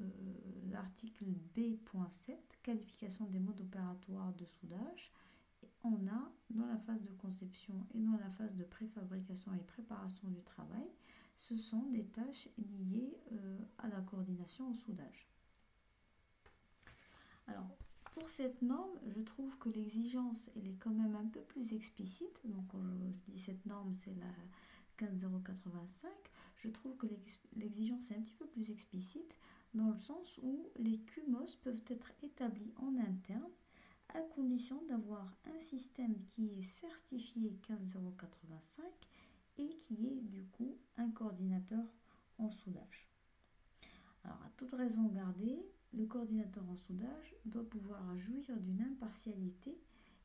l'article 0.71 1.25
B.7, 1.55 2.35
qualification 2.63 3.25
des 3.25 3.39
modes 3.39 3.61
opératoires 3.61 4.33
de 4.33 4.45
soudage, 4.45 5.11
on 5.83 6.07
a 6.07 6.31
dans 6.49 6.65
la 6.65 6.77
phase 6.77 7.01
de 7.03 7.11
conception 7.13 7.87
et 7.93 7.99
dans 7.99 8.17
la 8.17 8.29
phase 8.31 8.55
de 8.55 8.63
préfabrication 8.63 9.53
et 9.53 9.63
préparation 9.63 10.27
du 10.27 10.41
travail, 10.43 10.87
ce 11.35 11.55
sont 11.55 11.83
des 11.89 12.05
tâches 12.05 12.49
liées 12.57 13.17
euh, 13.31 13.57
à 13.77 13.87
la 13.87 14.01
coordination 14.01 14.69
au 14.69 14.73
soudage. 14.73 15.27
Alors, 17.47 17.69
pour 18.13 18.29
cette 18.29 18.61
norme, 18.61 18.99
je 19.07 19.21
trouve 19.21 19.57
que 19.57 19.69
l'exigence, 19.69 20.51
elle 20.55 20.67
est 20.67 20.77
quand 20.79 20.91
même 20.91 21.15
un 21.15 21.25
peu 21.27 21.39
plus 21.41 21.73
explicite. 21.73 22.41
Donc, 22.43 22.65
je, 22.73 23.31
dis 23.31 23.39
cette 23.39 23.65
norme, 23.65 23.93
c'est 23.93 24.13
la 24.15 24.27
15085. 24.97 26.09
Je 26.63 26.69
trouve 26.69 26.95
que 26.97 27.07
l'exigence 27.55 28.11
est 28.11 28.15
un 28.15 28.21
petit 28.21 28.33
peu 28.33 28.45
plus 28.47 28.69
explicite 28.69 29.33
dans 29.73 29.89
le 29.91 29.99
sens 29.99 30.37
où 30.41 30.69
les 30.77 30.99
QMOS 30.99 31.55
peuvent 31.63 31.83
être 31.87 32.11
établis 32.21 32.73
en 32.77 32.97
interne 32.97 33.51
à 34.09 34.21
condition 34.21 34.83
d'avoir 34.87 35.35
un 35.45 35.59
système 35.59 36.15
qui 36.25 36.49
est 36.49 36.61
certifié 36.61 37.55
15085 37.67 38.83
et 39.57 39.77
qui 39.77 40.07
est 40.07 40.21
du 40.21 40.43
coup 40.45 40.77
un 40.97 41.09
coordinateur 41.11 41.85
en 42.39 42.49
soudage. 42.49 43.07
Alors, 44.23 44.41
à 44.43 44.49
toute 44.57 44.73
raison 44.73 45.05
gardée, 45.07 45.65
le 45.93 46.05
coordinateur 46.05 46.67
en 46.69 46.75
soudage 46.75 47.35
doit 47.45 47.67
pouvoir 47.67 48.17
jouir 48.17 48.57
d'une 48.57 48.81
impartialité 48.81 49.77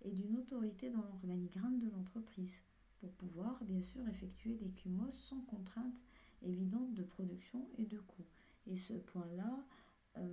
et 0.03 0.11
d'une 0.11 0.37
autorité 0.37 0.91
dans 0.91 1.03
l'organigramme 1.03 1.79
de 1.79 1.89
l'entreprise 1.91 2.63
pour 3.01 3.13
pouvoir 3.13 3.63
bien 3.65 3.83
sûr 3.83 4.07
effectuer 4.09 4.55
des 4.55 4.71
QMOS 4.71 5.11
sans 5.11 5.41
contrainte 5.43 5.95
évidente 6.45 6.95
de 6.95 7.03
production 7.03 7.67
et 7.79 7.85
de 7.85 7.99
coût. 7.99 8.25
Et 8.67 8.77
ce 8.77 8.95
point-là, 8.95 9.65
euh, 10.19 10.29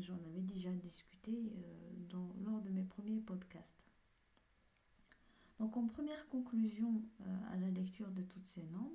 j'en 0.00 0.18
avais 0.26 0.42
déjà 0.42 0.70
discuté 0.70 1.32
euh, 1.32 2.16
lors 2.44 2.60
de 2.60 2.70
mes 2.70 2.82
premiers 2.82 3.20
podcasts. 3.20 3.84
Donc 5.58 5.76
en 5.76 5.86
première 5.86 6.26
conclusion 6.28 7.02
euh, 7.20 7.36
à 7.52 7.56
la 7.58 7.70
lecture 7.70 8.10
de 8.10 8.22
toutes 8.22 8.48
ces 8.48 8.64
normes, 8.64 8.88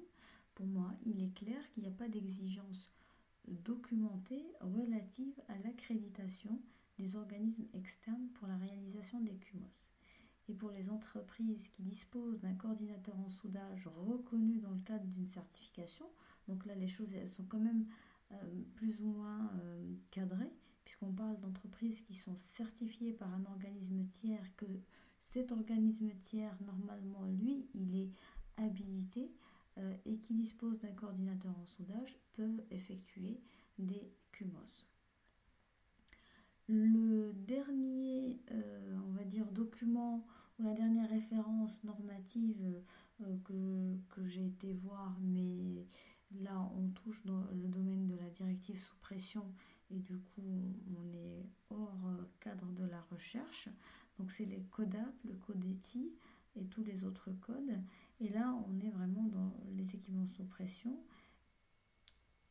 pour 0.55 0.65
moi, 0.65 0.93
il 1.05 1.21
est 1.21 1.33
clair 1.33 1.59
qu'il 1.71 1.83
n'y 1.83 1.89
a 1.89 1.93
pas 1.93 2.07
d'exigence 2.07 2.91
documentée 3.47 4.43
relative 4.61 5.39
à 5.47 5.57
l'accréditation 5.59 6.59
des 6.97 7.15
organismes 7.15 7.65
externes 7.73 8.27
pour 8.35 8.47
la 8.47 8.57
réalisation 8.57 9.19
des 9.21 9.35
CUMOS. 9.35 9.91
Et 10.47 10.53
pour 10.53 10.71
les 10.71 10.89
entreprises 10.89 11.67
qui 11.69 11.83
disposent 11.83 12.39
d'un 12.39 12.53
coordinateur 12.53 13.17
en 13.19 13.29
soudage 13.29 13.87
reconnu 13.87 14.59
dans 14.59 14.71
le 14.71 14.81
cadre 14.81 15.05
d'une 15.05 15.27
certification, 15.27 16.05
donc 16.47 16.65
là 16.65 16.75
les 16.75 16.87
choses 16.87 17.13
elles 17.13 17.29
sont 17.29 17.45
quand 17.45 17.59
même 17.59 17.85
euh, 18.31 18.63
plus 18.75 18.99
ou 19.01 19.07
moins 19.07 19.51
euh, 19.61 19.93
cadrées, 20.09 20.51
puisqu'on 20.83 21.11
parle 21.11 21.39
d'entreprises 21.39 22.01
qui 22.01 22.15
sont 22.15 22.35
certifiées 22.35 23.13
par 23.13 23.31
un 23.33 23.45
organisme 23.45 24.05
tiers, 24.07 24.55
que 24.57 24.65
cet 25.19 25.51
organisme 25.51 26.09
tiers, 26.21 26.57
normalement, 26.65 27.25
lui, 27.25 27.67
il 27.75 27.95
est 27.95 28.09
habilité 28.57 29.31
euh, 29.77 29.95
et 30.05 30.17
qui 30.17 30.33
dispose 30.33 30.79
d'un 30.79 30.93
coordinateur 30.93 31.53
en 31.59 31.65
soudage, 31.65 32.17
peuvent 32.33 32.63
effectuer 32.71 33.39
des 33.77 34.11
CUMOS. 34.31 34.87
Le 36.67 37.31
dernier, 37.33 38.39
on 39.07 39.11
va 39.11 39.23
dire, 39.23 39.45
document 39.51 40.25
ou 40.57 40.63
la 40.63 40.73
dernière 40.73 41.07
référence 41.07 41.83
normative 41.83 42.81
que, 43.43 43.95
que 44.09 44.25
j'ai 44.25 44.47
été 44.47 44.73
voir, 44.73 45.15
mais 45.21 45.85
Là, 46.31 46.69
on 46.77 46.89
touche 46.89 47.23
dans 47.25 47.43
le 47.51 47.67
domaine 47.67 48.07
de 48.07 48.15
la 48.15 48.29
directive 48.29 48.77
sous 48.77 48.95
pression 48.97 49.45
et 49.91 49.99
du 49.99 50.17
coup, 50.17 50.73
on 50.97 51.13
est 51.13 51.45
hors 51.69 52.07
euh, 52.07 52.23
cadre 52.39 52.71
de 52.71 52.85
la 52.85 53.01
recherche. 53.11 53.69
Donc, 54.17 54.31
c'est 54.31 54.45
les 54.45 54.63
CODAP, 54.71 55.13
le 55.25 55.35
CODETI 55.35 56.11
et 56.55 56.65
tous 56.65 56.83
les 56.83 57.05
autres 57.05 57.31
codes. 57.41 57.79
Et 58.19 58.29
là, 58.29 58.55
on 58.67 58.79
est 58.79 58.89
vraiment 58.89 59.23
dans 59.23 59.53
les 59.75 59.95
équipements 59.95 60.25
sous 60.25 60.45
pression. 60.45 60.97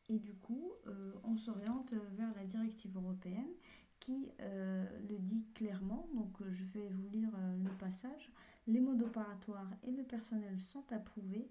Et 0.07 0.19
du 0.19 0.33
coup, 0.35 0.71
euh, 0.87 1.13
on 1.23 1.35
s'oriente 1.35 1.93
vers 2.13 2.33
la 2.35 2.45
directive 2.45 2.95
européenne 2.95 3.49
qui 3.99 4.29
euh, 4.39 4.85
le 5.09 5.17
dit 5.17 5.45
clairement. 5.55 6.07
Donc, 6.13 6.37
je 6.51 6.63
vais 6.65 6.87
vous 6.89 7.07
lire 7.09 7.31
le 7.63 7.71
passage. 7.77 8.31
Les 8.67 8.79
modes 8.79 9.01
opératoires 9.01 9.71
et 9.83 9.91
le 9.91 10.03
personnel 10.03 10.59
sont 10.59 10.85
approuvés 10.91 11.49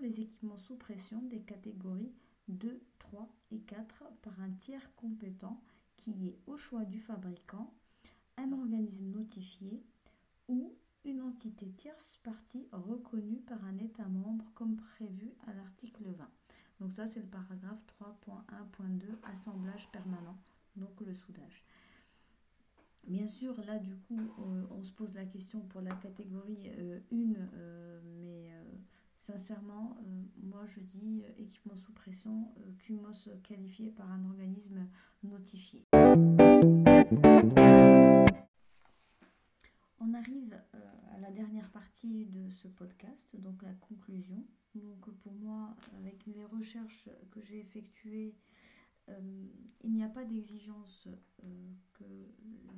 les 0.00 0.20
équipements 0.20 0.56
sous 0.56 0.76
pression 0.76 1.20
des 1.22 1.40
catégories 1.40 2.12
2, 2.48 2.80
3 2.98 3.28
et 3.52 3.60
4 3.60 4.04
par 4.22 4.40
un 4.40 4.50
tiers 4.50 4.94
compétent 4.96 5.60
qui 5.96 6.28
est 6.28 6.38
au 6.46 6.56
choix 6.56 6.84
du 6.84 7.00
fabricant, 7.00 7.72
un 8.36 8.52
organisme 8.52 9.10
notifié 9.10 9.82
ou 10.48 10.74
une 11.04 11.20
entité 11.22 11.70
tierce 11.76 12.16
partie 12.22 12.66
reconnue 12.72 13.40
par 13.40 13.64
un 13.64 13.78
État 13.78 14.06
membre 14.06 14.44
comme 14.54 14.76
prévu 14.76 15.32
à 15.46 15.52
l'article 15.52 16.04
20. 16.04 16.28
Donc 16.80 16.94
ça 16.94 17.06
c'est 17.08 17.20
le 17.20 17.26
paragraphe 17.26 17.82
3.1.2 18.00 19.04
assemblage 19.24 19.90
permanent, 19.92 20.36
donc 20.76 21.00
le 21.00 21.14
soudage. 21.14 21.64
Bien 23.04 23.26
sûr, 23.26 23.58
là 23.64 23.78
du 23.78 23.96
coup, 23.96 24.20
euh, 24.20 24.64
on 24.70 24.82
se 24.82 24.92
pose 24.92 25.14
la 25.14 25.24
question 25.24 25.60
pour 25.60 25.80
la 25.80 25.94
catégorie 25.96 26.68
1, 26.68 26.72
euh, 26.72 27.00
euh, 27.12 28.00
mais 28.14 28.50
Sincèrement, 29.20 29.98
euh, 30.00 30.22
moi 30.42 30.64
je 30.66 30.80
dis 30.80 31.22
euh, 31.22 31.42
équipement 31.42 31.76
sous 31.76 31.92
pression, 31.92 32.54
euh, 32.56 32.72
CUMOS 32.78 33.28
qualifié 33.42 33.90
par 33.90 34.10
un 34.10 34.24
organisme 34.24 34.88
notifié. 35.22 35.84
On 40.02 40.14
arrive 40.14 40.58
à 41.12 41.18
la 41.20 41.30
dernière 41.30 41.70
partie 41.70 42.24
de 42.24 42.48
ce 42.48 42.66
podcast, 42.68 43.28
donc 43.34 43.62
la 43.62 43.74
conclusion. 43.74 44.42
Donc 44.74 45.10
pour 45.18 45.34
moi, 45.34 45.76
avec 45.98 46.24
les 46.26 46.44
recherches 46.46 47.10
que 47.30 47.42
j'ai 47.42 47.60
effectuées, 47.60 48.34
il 49.82 49.92
n'y 49.92 50.02
a 50.02 50.08
pas 50.08 50.24
d'exigence 50.24 51.08
que 51.92 52.04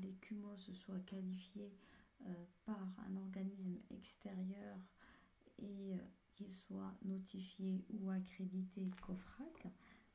les 0.01 0.15
CUMOS 0.23 0.73
soient 0.73 1.01
qualifiés 1.07 1.73
par 2.65 2.95
un 3.07 3.17
organisme 3.17 3.79
extérieur 3.91 4.77
et 5.59 5.95
qu'il 6.33 6.51
soit 6.51 6.95
notifié 7.05 7.85
ou 7.91 8.11
accrédité 8.11 8.91
COFRAC, 9.01 9.67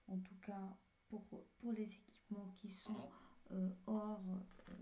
en 0.07 0.17
tout 0.19 0.35
cas 0.41 0.77
pour, 1.09 1.23
les 1.63 1.83
équipements 1.83 2.53
qui 2.57 2.69
sont 2.69 3.09
euh, 3.51 3.69
hors 3.85 4.23
euh, 4.69 4.73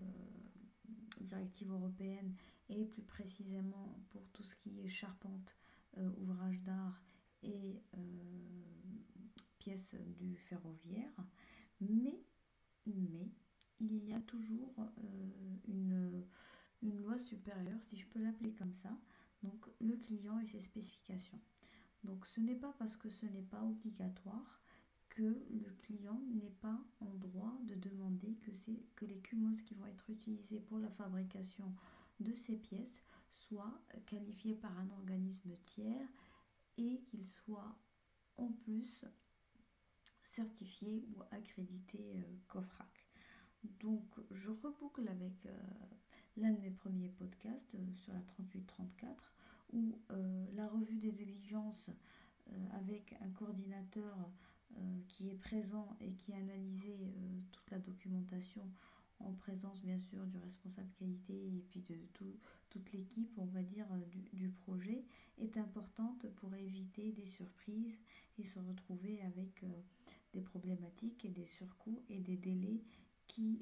directive 1.22 1.72
européenne 1.72 2.34
et 2.70 2.86
plus 2.86 3.04
précisément 3.04 4.00
pour 4.10 4.28
tout 4.30 4.44
ce 4.44 4.56
qui 4.56 4.82
est 4.82 4.88
charpente, 4.88 5.56
euh, 5.98 6.10
ouvrage 6.18 6.62
d'art 6.62 7.02
et 7.44 7.80
pièces 9.60 9.96
du 10.18 10.36
ferroviaire. 10.36 11.12
Mais, 11.80 12.20
il 12.88 14.06
y 14.06 14.14
a 14.14 14.22
toujours 14.22 14.76
une 15.68 16.98
loi 16.98 17.20
supérieure, 17.20 17.80
si 17.84 17.98
je 17.98 18.08
peux 18.08 18.20
l'appeler 18.20 18.54
comme 18.54 18.74
ça, 18.74 18.90
le 19.82 19.96
client 19.98 20.40
et 20.40 20.48
ses 20.48 20.62
spécifications. 20.62 21.40
Donc 22.04 22.26
ce 22.28 22.40
n'est 22.40 22.56
pas 22.56 22.74
parce 22.78 22.96
que 22.96 23.10
ce 23.10 23.26
n'est 23.26 23.42
pas 23.42 23.62
obligatoire 23.64 24.62
que 25.10 25.22
le 25.50 25.72
client 25.82 26.22
n'est 26.34 26.54
pas 26.62 26.80
en 27.00 27.14
droit 27.16 27.58
de 27.64 27.76
demander 27.76 28.36
que, 28.42 28.52
que 28.96 29.06
les 29.06 29.20
cumos 29.20 29.62
qui 29.66 29.74
vont 29.76 29.86
être 29.86 30.10
utilisés 30.10 30.60
pour 30.60 30.78
la 30.78 30.90
fabrication 30.92 31.74
de 32.20 32.34
ces 32.34 32.58
pièces 32.58 33.04
soient 33.30 33.82
qualifiés 34.06 34.56
par 34.56 34.78
un 34.78 34.90
organisme 34.92 35.56
tiers 35.66 36.08
et 36.78 37.02
qu'ils 37.06 37.26
soient 37.26 37.78
en 38.38 38.52
plus 38.52 39.06
certifiés 40.24 41.06
ou 41.16 41.22
accrédités 41.32 42.18
euh, 42.18 42.22
COFRAC. 42.50 43.06
Donc 43.80 44.04
je 44.32 44.50
reboucle 44.50 45.08
avec 45.08 45.46
euh, 45.46 45.58
l'un 46.38 46.52
de 46.52 46.60
mes 46.60 46.72
premiers 46.72 47.10
podcasts 47.10 47.76
euh, 47.76 47.94
sur 47.94 48.14
la 48.14 48.22
3834 48.22 49.34
où 49.74 49.98
euh, 50.12 50.46
la 50.54 50.68
revue 50.68 50.98
des 50.98 51.12
euh, 51.90 52.52
avec 52.80 53.16
un 53.22 53.30
coordinateur 53.30 54.18
qui 55.08 55.30
est 55.30 55.36
présent 55.36 55.96
et 56.02 56.12
qui 56.12 56.34
a 56.34 56.38
analysé 56.38 56.98
toute 57.54 57.72
la 57.72 57.80
documentation 57.80 58.62
en 59.20 59.32
présence 59.32 59.80
bien 59.82 59.98
sûr 59.98 60.26
du 60.26 60.38
responsable 60.40 60.90
qualité 61.00 61.34
et 61.34 61.64
puis 61.70 61.82
de 61.88 61.96
toute 62.70 62.92
l'équipe, 62.92 63.32
on 63.38 63.46
va 63.46 63.62
dire, 63.62 63.86
du, 64.34 64.50
projet, 64.50 65.06
est 65.38 65.56
importante 65.56 66.28
pour 66.38 66.54
éviter 66.56 67.14
des 67.14 67.26
surprises 67.26 67.98
et 68.38 68.44
se 68.44 68.60
retrouver 68.60 69.22
avec 69.22 69.64
des 70.34 70.42
problématiques 70.42 71.24
et 71.24 71.30
des 71.30 71.46
surcoûts 71.46 72.04
et 72.10 72.20
des 72.20 72.36
délais 72.36 72.82
qui 73.28 73.62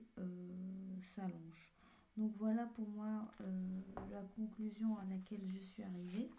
s'allongent. 1.04 1.74
Donc 2.18 2.32
voilà 2.38 2.66
pour 2.76 2.88
moi 2.90 3.28
euh, 3.42 3.82
la 4.12 4.22
conclusion 4.36 4.98
à 4.98 5.06
laquelle 5.06 5.42
je 5.48 5.60
suis 5.60 5.84
arrivée. 5.84 6.30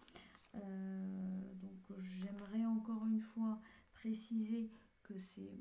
Euh, 0.54 1.54
donc 1.54 2.00
j'aimerais 2.00 2.64
encore 2.64 3.04
une 3.06 3.20
fois 3.20 3.60
préciser 3.92 4.70
que 5.02 5.18
c'est 5.18 5.56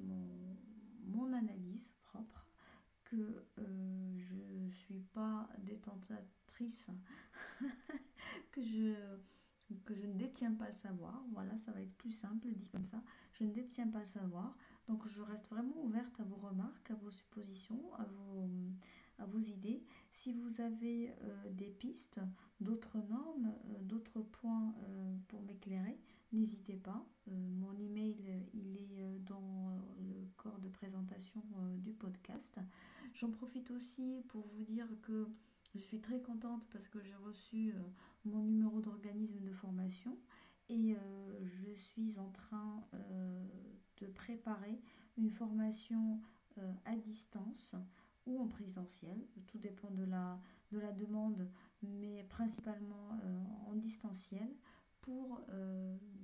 mon, 1.05 1.33
analyse 1.33 1.95
propre, 2.03 2.45
que 3.05 3.43
euh, 3.57 4.17
je 4.17 4.35
ne 4.35 4.69
suis 4.69 4.99
pas 4.99 5.49
détentatrice, 5.59 6.87
que 8.51 8.61
je 8.61 8.93
que 9.85 9.95
je 9.95 10.05
ne 10.05 10.13
détiens 10.13 10.53
pas 10.53 10.67
le 10.67 10.75
savoir. 10.75 11.23
Voilà, 11.31 11.57
ça 11.57 11.71
va 11.71 11.81
être 11.81 11.95
plus 11.95 12.11
simple 12.11 12.47
dit 12.53 12.67
comme 12.67 12.85
ça. 12.85 13.01
Je 13.33 13.43
ne 13.43 13.51
détiens 13.51 13.87
pas 13.87 13.99
le 13.99 14.05
savoir. 14.05 14.55
Donc 14.87 15.07
je 15.07 15.21
reste 15.21 15.49
vraiment 15.49 15.81
ouverte 15.83 16.19
à 16.19 16.23
vos 16.23 16.35
remarques, 16.35 16.91
à 16.91 16.95
vos 16.95 17.09
suppositions, 17.09 17.93
à 17.95 18.05
vos, 18.05 18.49
à 19.19 19.25
vos 19.25 19.39
idées. 19.39 19.83
Si 20.13 20.31
vous 20.31 20.61
avez 20.61 21.13
des 21.51 21.69
pistes, 21.69 22.19
d'autres 22.61 22.97
normes, 23.09 23.53
d'autres 23.81 24.21
points 24.21 24.73
pour 25.27 25.41
m'éclairer, 25.41 25.99
n'hésitez 26.31 26.75
pas. 26.75 27.05
mon 27.27 27.77
email, 27.77 28.15
il 28.53 28.77
est 28.77 29.19
dans 29.25 29.81
le 29.99 30.27
corps 30.37 30.59
de 30.59 30.69
présentation 30.69 31.43
du 31.77 31.91
podcast. 31.91 32.59
J'en 33.15 33.31
profite 33.31 33.71
aussi 33.71 34.23
pour 34.29 34.45
vous 34.47 34.63
dire 34.63 34.87
que 35.01 35.27
je 35.75 35.79
suis 35.79 35.99
très 35.99 36.21
contente 36.21 36.63
parce 36.71 36.87
que 36.87 37.01
j'ai 37.01 37.15
reçu 37.15 37.73
mon 38.25 38.43
numéro 38.43 38.79
d'organisme 38.79 39.43
de 39.43 39.51
formation 39.51 40.17
et 40.69 40.95
euh, 40.95 41.45
je 41.45 41.73
suis 41.73 42.19
en 42.19 42.29
train 42.29 42.83
euh, 42.93 43.45
de 44.01 44.07
préparer 44.07 44.79
une 45.17 45.29
formation 45.29 46.19
euh, 46.57 46.73
à 46.85 46.95
distance 46.95 47.75
ou 48.25 48.39
en 48.39 48.47
présentiel. 48.47 49.17
Tout 49.47 49.57
dépend 49.57 49.89
de 49.91 50.03
la, 50.03 50.39
de 50.71 50.79
la 50.79 50.91
demande, 50.91 51.49
mais 51.81 52.23
principalement 52.29 53.19
en 53.67 53.75
distanciel 53.75 54.47
pour 55.01 55.41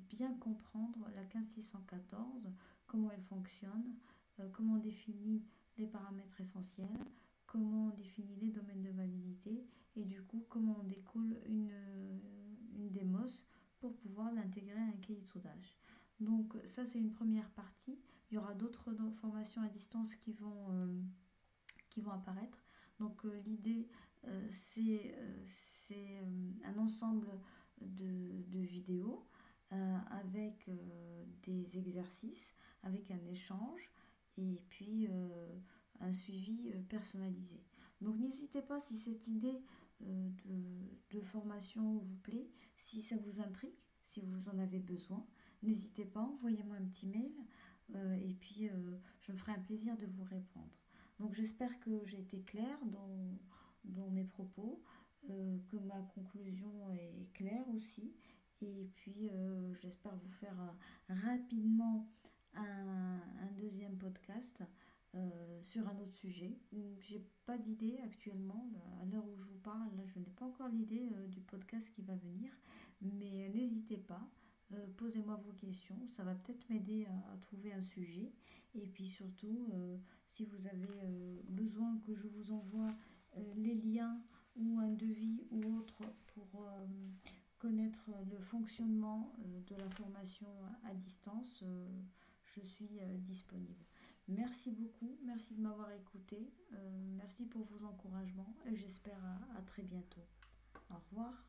bien 0.10 0.34
comprendre 0.36 1.10
la 1.14 1.26
15614, 1.26 2.50
comment 2.88 3.12
elle 3.12 3.24
fonctionne, 3.24 3.96
comment 4.54 4.76
on 4.76 4.80
définit 4.80 5.44
les 5.78 5.88
paramètres 5.88 6.40
essentiels, 6.40 6.88
comment 7.46 7.88
on 7.88 7.98
définit 7.98 8.36
les 8.38 8.50
domaines 8.50 8.84
de 8.84 8.92
validité 8.92 9.66
et 9.96 10.06
du 10.06 10.22
coup 10.22 10.46
comment 10.50 10.78
on 10.82 10.88
découle 10.88 11.38
une, 11.48 11.72
une 12.76 12.90
démos 12.90 13.46
pour 13.80 13.96
pouvoir 13.96 14.32
l'intégrer 14.34 14.80
à 14.80 14.84
un 14.84 14.98
cahier 15.02 15.20
de 15.20 15.26
soudage. 15.26 15.78
Donc 16.20 16.54
ça 16.68 16.86
c'est 16.86 17.00
une 17.00 17.12
première 17.12 17.50
partie. 17.52 17.98
Il 18.30 18.36
y 18.36 18.38
aura 18.38 18.54
d'autres 18.54 18.94
formations 19.22 19.62
à 19.62 19.70
distance 19.70 20.16
qui 20.16 20.34
vont, 20.34 20.68
euh, 20.72 21.02
qui 21.90 22.02
vont 22.02 22.12
apparaître. 22.12 22.64
Donc 23.00 23.26
euh, 23.26 23.40
l'idée 23.46 23.88
euh, 24.26 24.48
c'est 24.52 25.14
un 26.64 26.78
ensemble 26.78 27.28
de, 27.82 28.44
de 28.48 28.60
vidéos 28.60 29.26
avec 30.12 30.70
des 31.44 31.78
exercices, 31.78 32.56
avec 32.84 33.10
un 33.10 33.26
échange 33.26 33.92
et 34.38 34.62
puis 34.70 35.08
un 36.00 36.12
suivi 36.12 36.72
personnalisé. 36.90 37.60
Donc 38.02 38.18
n'hésitez 38.20 38.62
pas 38.62 38.80
si 38.80 38.98
cette 38.98 39.28
idée 39.28 39.62
euh, 40.08 40.30
de, 41.12 41.20
formation 41.22 41.98
vous 41.98 42.16
plaît. 42.18 42.50
Si 42.78 43.02
ça 43.02 43.16
vous 43.18 43.42
intrigue, 43.42 43.76
si 44.06 44.22
vous 44.22 44.50
en 44.50 44.58
avez 44.58 44.80
besoin, 44.80 45.26
n'hésitez 45.62 46.06
pas, 46.06 46.22
envoyez-moi 46.22 46.78
un 46.78 46.86
petit 46.86 47.08
mail 47.08 47.34
euh, 47.94 48.16
et 48.16 48.34
puis 48.34 48.70
euh, 48.70 48.98
je 49.20 49.32
me 49.34 49.38
ferai 49.38 49.52
un 49.52 49.60
plaisir 49.60 49.98
de 49.98 50.06
vous 50.06 50.24
répondre. 50.24 50.79
Donc 51.20 51.34
j'espère 51.34 51.80
que 51.80 52.06
j'ai 52.06 52.20
été 52.20 52.42
claire 52.42 52.80
dans, 52.86 53.38
dans 53.84 54.10
mes 54.10 54.24
propos, 54.24 54.82
que 55.28 55.78
ma 55.78 56.02
conclusion 56.16 56.92
est 56.94 57.32
claire 57.34 57.68
aussi. 57.76 58.14
Et 58.62 58.90
puis 58.96 59.30
j'espère 59.82 60.16
vous 60.16 60.32
faire 60.40 60.56
rapidement 61.10 62.08
un, 62.56 63.20
un 63.42 63.52
deuxième 63.58 63.98
podcast 63.98 64.64
euh, 65.16 65.62
sur 65.62 65.88
un 65.88 65.98
autre 65.98 66.14
sujet. 66.14 66.56
J'ai 67.00 67.26
pas 67.48 67.58
d'idée 67.58 67.98
actuellement. 68.04 68.70
À 69.02 69.06
l'heure 69.06 69.28
où 69.28 69.36
je 69.36 69.44
vous 69.44 69.58
parle, 69.64 69.90
je 70.06 70.20
n'ai 70.20 70.30
pas 70.38 70.46
encore 70.46 70.70
l'idée 70.70 71.10
euh, 71.16 71.28
du 71.28 71.42
podcast 71.42 71.90
qui 71.96 72.04
va 72.04 72.16
venir. 72.16 72.52
Mais 73.02 73.50
n'hésitez 73.50 73.98
pas. 73.98 74.22
Euh, 74.72 74.86
posez-moi 74.98 75.36
vos 75.46 75.54
questions, 75.54 75.98
ça 76.16 76.24
va 76.24 76.36
peut-être 76.36 76.70
m'aider 76.70 77.06
à, 77.06 77.38
trouver 77.38 77.74
un 77.74 77.82
sujet. 77.82 78.32
Et 78.76 78.86
puis 78.86 79.06
surtout, 79.08 79.68
si 80.28 80.46
vous 80.46 80.68
avez 80.68 81.42
besoin 81.48 81.98
que 82.06 82.14
je 82.14 82.28
vous 82.28 82.52
envoie 82.52 82.94
les 83.56 83.74
liens 83.74 84.22
ou 84.56 84.80
un 84.80 84.92
devis 84.92 85.48
ou 85.50 85.78
autre 85.78 86.04
pour 86.28 86.70
connaître 87.58 88.12
le 88.30 88.40
fonctionnement 88.40 89.34
de 89.68 89.76
la 89.76 89.90
formation 89.90 90.48
à 90.84 90.94
distance, 90.94 91.64
je 92.44 92.62
suis 92.62 93.00
disponible. 93.22 93.84
Merci 94.30 94.70
beaucoup, 94.70 95.18
merci 95.24 95.56
de 95.56 95.62
m'avoir 95.62 95.92
écouté, 95.92 96.54
euh, 96.74 96.76
merci 97.18 97.46
pour 97.46 97.64
vos 97.64 97.84
encouragements 97.84 98.56
et 98.68 98.76
j'espère 98.76 99.20
à 99.58 99.62
très 99.64 99.82
bientôt. 99.82 100.22
Au 100.92 100.98
revoir. 101.10 101.49